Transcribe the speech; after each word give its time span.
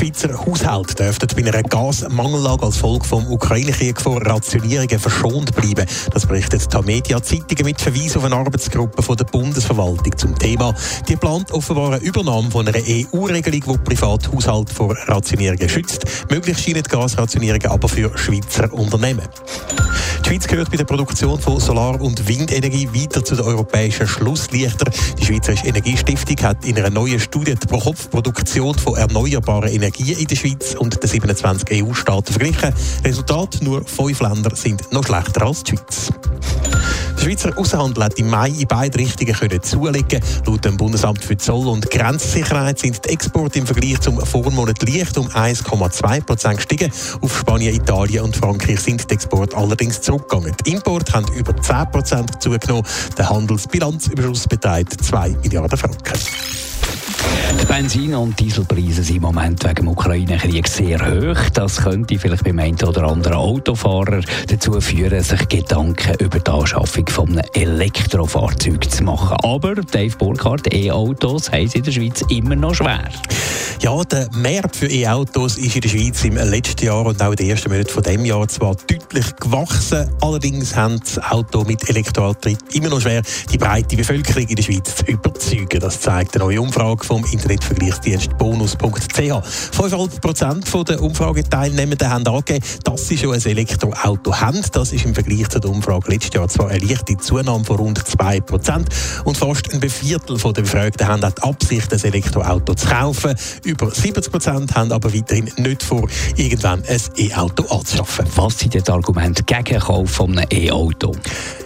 Schweizer 0.00 0.46
Haushalte 0.46 0.94
dürften 0.94 1.28
bei 1.36 1.46
einer 1.46 1.62
Gasmangellage 1.62 2.64
als 2.64 2.78
Folge 2.78 3.04
vom 3.04 3.30
Ukraine-Krieg 3.30 4.00
vor 4.00 4.24
Rationierungen 4.24 4.98
verschont 4.98 5.54
bleiben. 5.54 5.86
Das 6.14 6.24
berichtet 6.24 6.72
die 6.72 6.82
Media 6.86 7.22
Zeitungen 7.22 7.66
mit 7.66 7.82
Verweis 7.82 8.16
auf 8.16 8.24
eine 8.24 8.34
Arbeitsgruppe 8.34 9.02
von 9.02 9.18
der 9.18 9.26
Bundesverwaltung 9.26 10.16
zum 10.16 10.38
Thema. 10.38 10.74
Die 11.06 11.16
plant 11.16 11.52
offenbar 11.52 11.92
eine 11.92 12.02
Übernahme 12.02 12.50
von 12.50 12.66
einer 12.66 12.78
EU-Regelung, 12.78 13.60
die 13.60 13.90
Privathaushalte 13.90 14.72
vor 14.72 14.96
Rationierungen 15.06 15.68
schützt. 15.68 16.06
Möglich 16.30 16.56
scheinen 16.56 16.82
Gasrationierungen 16.82 17.70
aber 17.70 17.86
für 17.86 18.16
Schweizer 18.16 18.72
Unternehmen. 18.72 19.28
Die 20.30 20.36
Schweiz 20.36 20.46
gehört 20.46 20.70
bei 20.70 20.76
der 20.76 20.84
Produktion 20.84 21.40
von 21.40 21.58
Solar- 21.58 22.00
und 22.00 22.28
Windenergie 22.28 22.88
weiter 22.94 23.24
zu 23.24 23.34
den 23.34 23.44
europäischen 23.44 24.06
Schlusslichtern. 24.06 24.88
Die 25.18 25.24
Schweizerische 25.24 25.66
Energiestiftung 25.66 26.36
hat 26.46 26.64
in 26.64 26.78
einer 26.78 26.88
neuen 26.88 27.18
Studie 27.18 27.56
die 27.56 27.66
Pro-Kopf-Produktion 27.66 28.78
von 28.78 28.96
erneuerbaren 28.96 29.68
Energien 29.68 30.16
in 30.16 30.28
der 30.28 30.36
Schweiz 30.36 30.76
und 30.76 31.02
den 31.02 31.10
27 31.10 31.82
EU-Staaten 31.82 32.32
verglichen. 32.32 32.72
Resultat: 33.02 33.58
nur 33.60 33.84
fünf 33.84 34.20
Länder 34.20 34.54
sind 34.54 34.92
noch 34.92 35.04
schlechter 35.04 35.46
als 35.46 35.64
die 35.64 35.76
Schweiz. 35.76 36.12
Der 37.20 37.26
Schweizer 37.26 37.58
Außenhandel 37.58 38.04
hat 38.04 38.18
im 38.18 38.30
Mai 38.30 38.48
in 38.48 38.66
beide 38.66 38.98
Richtungen 38.98 39.34
können 39.34 39.62
zulegen. 39.62 40.22
Laut 40.46 40.64
dem 40.64 40.78
Bundesamt 40.78 41.22
für 41.22 41.36
Zoll- 41.36 41.68
und 41.68 41.90
Grenzsicherheit 41.90 42.78
sind 42.78 43.04
die 43.04 43.10
Exporte 43.10 43.58
im 43.58 43.66
Vergleich 43.66 44.00
zum 44.00 44.18
Vormonat 44.24 44.82
leicht 44.88 45.18
um 45.18 45.28
1,2 45.28 46.24
Prozent 46.24 46.56
gestiegen. 46.56 46.90
Auf 47.20 47.38
Spanien, 47.38 47.74
Italien 47.74 48.24
und 48.24 48.34
Frankreich 48.34 48.80
sind 48.80 49.10
die 49.10 49.14
Exporte 49.14 49.54
allerdings 49.54 50.00
zurückgegangen. 50.00 50.54
Die 50.64 50.72
Importe 50.72 51.12
haben 51.12 51.30
über 51.34 51.54
10 51.54 51.90
Prozent 51.90 52.42
zugenommen. 52.42 52.86
Der 53.18 53.28
Handelsbilanzüberschuss 53.28 54.48
beträgt 54.48 55.04
2 55.04 55.36
Milliarden 55.42 55.76
Franken. 55.76 56.18
Die 57.60 57.66
Benzin- 57.66 58.14
und 58.14 58.38
Dieselpreise 58.38 59.02
sind 59.02 59.16
im 59.16 59.22
Moment 59.22 59.62
wegen 59.64 59.74
dem 59.74 59.88
Ukraine-Krieg 59.88 60.68
sehr 60.68 60.98
hoch. 61.00 61.50
Das 61.52 61.82
könnte 61.82 62.18
vielleicht 62.18 62.44
beim 62.44 62.58
einen 62.58 62.82
oder 62.82 63.04
anderen 63.04 63.36
Autofahrer 63.36 64.20
dazu 64.48 64.80
führen, 64.80 65.22
sich 65.22 65.48
Gedanken 65.48 66.14
über 66.18 66.38
die 66.38 66.50
Anschaffung 66.50 67.08
von 67.08 67.28
einem 67.28 67.42
Elektrofahrzeug 67.54 68.90
zu 68.90 69.04
machen. 69.04 69.36
Aber 69.42 69.74
Dave 69.74 70.16
Burkhardt, 70.16 70.72
E-Autos 70.72 71.50
haben 71.50 71.70
in 71.72 71.82
der 71.82 71.92
Schweiz 71.92 72.22
immer 72.28 72.56
noch 72.56 72.74
schwer. 72.74 73.08
Ja, 73.82 74.02
der 74.04 74.28
Markt 74.34 74.76
für 74.76 74.88
E-Autos 74.88 75.56
ist 75.56 75.74
in 75.74 75.80
der 75.80 75.88
Schweiz 75.88 76.22
im 76.24 76.36
letzten 76.36 76.84
Jahr 76.84 77.06
und 77.06 77.22
auch 77.22 77.30
in 77.30 77.36
den 77.36 77.48
ersten 77.48 77.70
Monaten 77.70 77.88
von 77.88 78.02
dem 78.02 78.24
Jahr 78.26 78.46
zwar 78.46 78.74
deutlich 78.74 79.36
gewachsen. 79.36 80.06
Allerdings 80.20 80.76
haben 80.76 81.00
das 81.00 81.18
Auto 81.30 81.64
mit 81.64 81.88
Elektroantrieb 81.88 82.58
immer 82.74 82.90
noch 82.90 83.00
schwer, 83.00 83.22
die 83.50 83.56
breite 83.56 83.96
Bevölkerung 83.96 84.46
in 84.48 84.56
der 84.56 84.62
Schweiz 84.62 84.96
zu 84.96 85.04
überzeugen. 85.06 85.80
Das 85.80 85.98
zeigt 85.98 86.36
eine 86.36 86.44
neue 86.44 86.60
Umfrage 86.60 87.06
vom 87.10 87.24
Internetvergleichsdienst 87.24 88.38
bonus.ch. 88.38 88.78
5,5% 89.18 90.84
der 90.84 91.02
Umfrageteilnehmenden 91.02 92.08
haben 92.08 92.24
angegeben, 92.24 92.64
dass 92.84 93.08
sie 93.08 93.18
schon 93.18 93.34
ein 93.34 93.44
Elektroauto 93.44 94.32
haben. 94.32 94.60
Das 94.70 94.92
ist 94.92 95.04
im 95.04 95.12
Vergleich 95.12 95.48
zu 95.48 95.58
der 95.58 95.72
Umfrage 95.72 96.08
letztes 96.08 96.34
Jahr 96.34 96.46
zwar 96.48 96.68
eine 96.68 96.78
leichte 96.86 97.16
Zunahme 97.16 97.64
von 97.64 97.78
rund 97.78 97.98
2%. 97.98 98.84
Und 99.24 99.36
fast 99.36 99.74
ein 99.74 99.90
Viertel 99.90 100.36
der 100.38 100.62
Befragten 100.62 101.08
haben 101.08 101.24
auch 101.24 101.32
die 101.32 101.42
Absicht, 101.42 101.92
ein 101.92 102.00
Elektroauto 102.00 102.74
zu 102.74 102.86
kaufen. 102.86 103.34
Über 103.64 103.90
70 103.90 104.30
Prozent 104.30 104.76
haben 104.76 104.92
aber 104.92 105.12
weiterhin 105.12 105.50
nicht 105.56 105.82
vor, 105.82 106.06
irgendwann 106.36 106.84
ein 106.84 107.00
E-Auto 107.16 107.64
anzuschaffen. 107.74 108.26
Was 108.36 108.60
sind 108.60 108.74
die 108.74 108.88
Argumente 108.88 109.42
gegen 109.42 109.80
Kauf 109.80 110.10
von 110.10 110.38
einem 110.38 110.46
E-Auto? 110.48 111.16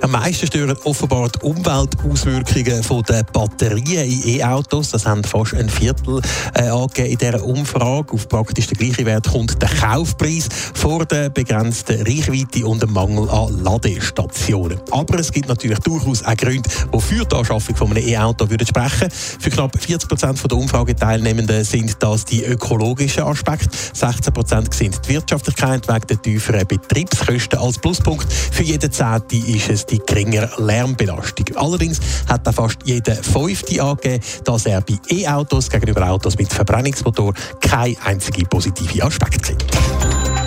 Am 0.00 0.12
meisten 0.12 0.46
stören 0.46 0.76
offenbar 0.84 1.28
die 1.28 1.44
Umweltauswirkungen 1.44 2.82
von 2.84 3.02
der 3.02 3.24
Batterien 3.24 4.08
in 4.08 4.40
E-Autos. 4.40 4.90
Das 4.90 5.04
haben 5.04 5.24
fast 5.24 5.54
ein 5.54 5.68
Viertel 5.68 6.20
äh, 6.54 6.68
angegeben 6.68 7.10
in 7.10 7.18
dieser 7.18 7.44
Umfrage. 7.44 8.12
Auf 8.12 8.28
praktisch 8.28 8.68
den 8.68 8.78
gleichen 8.78 9.06
Wert 9.06 9.28
kommt 9.28 9.60
der 9.60 9.68
Kaufpreis 9.68 10.48
vor 10.74 11.04
der 11.04 11.30
begrenzten 11.30 12.02
Reichweite 12.02 12.64
und 12.64 12.82
dem 12.82 12.92
Mangel 12.92 13.28
an 13.28 13.62
Ladestationen. 13.64 14.78
Aber 14.92 15.18
es 15.18 15.32
gibt 15.32 15.48
natürlich 15.48 15.80
durchaus 15.80 16.22
auch 16.22 16.36
Gründe, 16.36 16.68
die 16.94 17.00
für 17.00 17.24
die 17.24 17.36
Anschaffung 17.36 17.74
von 17.74 17.90
einem 17.90 18.06
E-Auto 18.06 18.48
würden 18.48 18.66
sprechen. 18.66 19.10
Für 19.10 19.50
knapp 19.50 19.76
40 19.76 20.08
Prozent 20.08 20.50
der 20.50 20.58
Umfrageteilnehmenden 20.58 21.64
sind 21.64 21.96
das 22.00 22.24
die 22.24 22.44
ökologischen 22.44 23.24
Aspekte. 23.24 23.76
16 23.92 24.32
Prozent 24.32 24.74
sind 24.74 25.00
die 25.04 25.14
Wirtschaftlichkeit 25.14 25.88
wegen 25.88 26.06
der 26.06 26.22
tieferen 26.22 26.66
Betriebskosten 26.66 27.58
als 27.58 27.78
Pluspunkt. 27.78 28.32
Für 28.32 28.62
jeden 28.62 28.92
Zehnte 28.92 29.36
ist 29.36 29.68
es 29.68 29.87
die 29.90 30.00
geringere 30.04 30.50
Lärmbelastung. 30.58 31.46
Allerdings 31.56 32.00
hat 32.28 32.46
auch 32.48 32.54
fast 32.54 32.78
jeder 32.84 33.14
Fünfte 33.14 33.82
angegeben, 33.82 34.22
dass 34.44 34.66
er 34.66 34.80
bei 34.80 34.98
E-Autos 35.10 35.68
gegenüber 35.70 36.08
Autos 36.08 36.36
mit 36.38 36.52
Verbrennungsmotor 36.52 37.32
kein 37.60 37.96
einzige 38.04 38.44
positive 38.46 39.04
Aspekt 39.04 39.46
sieht. 39.46 39.64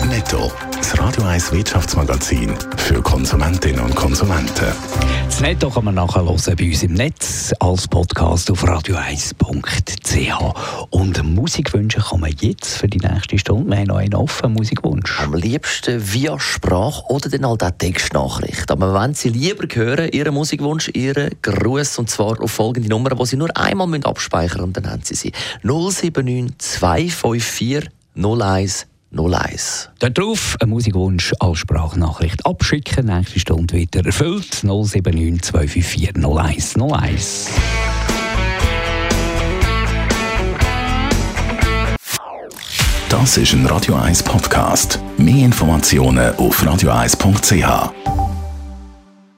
Netto. 0.08 0.52
Das 0.76 0.98
Radio 0.98 1.24
1 1.24 1.52
Wirtschaftsmagazin 1.52 2.54
für 2.76 3.00
Konsumentinnen 3.00 3.80
und 3.80 3.94
Konsumenten. 3.94 4.72
Das 5.32 5.40
Netto 5.40 5.70
kann 5.70 5.86
man 5.86 5.94
nachher 5.94 6.26
hören 6.26 6.56
bei 6.56 6.66
uns 6.66 6.82
im 6.82 6.92
Netz 6.92 7.54
als 7.58 7.88
Podcast 7.88 8.50
auf 8.50 8.62
radio1.ch. 8.64 10.86
Und 10.90 11.24
Musikwünsche 11.24 12.00
kann 12.00 12.20
man 12.20 12.34
jetzt 12.38 12.76
für 12.76 12.86
die 12.86 12.98
nächste 12.98 13.38
Stunde. 13.38 13.70
Wir 13.70 13.78
haben 13.78 13.86
noch 13.86 13.96
einen 13.96 14.14
offenen 14.14 14.52
Musikwunsch. 14.52 15.18
Am 15.18 15.32
liebsten 15.32 16.12
via 16.12 16.38
Sprache 16.38 17.02
oder 17.08 17.30
dann 17.30 17.46
halt 17.46 17.64
auch 17.64 17.70
Textnachricht. 17.70 18.70
Aber 18.70 18.92
wenn 18.92 19.14
Sie 19.14 19.30
lieber 19.30 19.64
hören, 19.74 20.10
Ihren 20.10 20.34
Musikwunsch, 20.34 20.90
Ihren 20.92 21.30
Gruß, 21.40 21.98
und 21.98 22.10
zwar 22.10 22.38
auf 22.38 22.50
folgende 22.50 22.90
Nummer, 22.90 23.08
die 23.08 23.24
Sie 23.24 23.38
nur 23.38 23.56
einmal 23.56 23.88
abspeichern 24.04 24.58
müssen, 24.58 24.64
und 24.64 24.76
dann 24.76 24.90
haben 24.90 25.02
Sie 25.02 25.14
sie. 25.14 25.32
079 25.62 26.58
254 26.58 27.88
01 28.14 28.86
01. 29.16 29.90
Dort 29.98 30.18
drauf 30.18 30.56
ein 30.60 30.68
Musikwunsch 30.68 31.32
als 31.38 31.58
Sprachnachricht 31.58 32.44
abschicken. 32.46 33.06
Nächste 33.06 33.40
Stunde 33.40 33.74
wieder 33.74 34.04
erfüllt. 34.04 34.62
079 34.62 35.42
254 35.42 36.24
01 36.24 36.76
01. 36.76 37.50
Das 43.08 43.36
ist 43.36 43.52
ein 43.52 43.66
Radio 43.66 43.94
1 43.96 44.22
Podcast. 44.22 44.98
Mehr 45.18 45.44
Informationen 45.44 46.34
auf 46.36 46.62
radio1.ch. 46.62 48.11